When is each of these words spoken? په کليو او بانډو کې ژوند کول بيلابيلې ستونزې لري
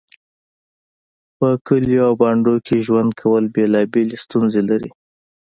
په 1.37 1.49
کليو 1.67 2.01
او 2.07 2.13
بانډو 2.21 2.55
کې 2.65 2.75
ژوند 2.85 3.09
کول 3.21 3.43
بيلابيلې 3.55 4.17
ستونزې 4.25 4.61
لري 4.69 4.89